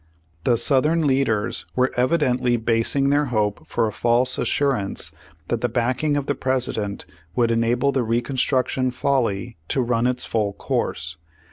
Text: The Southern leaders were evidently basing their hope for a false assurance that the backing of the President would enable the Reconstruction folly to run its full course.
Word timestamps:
The 0.45 0.57
Southern 0.57 1.05
leaders 1.05 1.67
were 1.75 1.91
evidently 1.95 2.57
basing 2.57 3.11
their 3.11 3.25
hope 3.25 3.67
for 3.67 3.85
a 3.85 3.91
false 3.91 4.39
assurance 4.39 5.11
that 5.49 5.61
the 5.61 5.69
backing 5.69 6.17
of 6.17 6.25
the 6.25 6.33
President 6.33 7.05
would 7.35 7.51
enable 7.51 7.91
the 7.91 8.01
Reconstruction 8.01 8.89
folly 8.89 9.57
to 9.67 9.79
run 9.83 10.07
its 10.07 10.25
full 10.25 10.53
course. 10.53 11.17